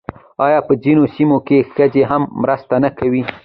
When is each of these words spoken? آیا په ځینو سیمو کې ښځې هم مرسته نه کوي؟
آیا 0.45 0.59
په 0.67 0.73
ځینو 0.83 1.03
سیمو 1.15 1.37
کې 1.47 1.67
ښځې 1.73 2.03
هم 2.09 2.23
مرسته 2.41 2.75
نه 2.83 2.89
کوي؟ 2.97 3.21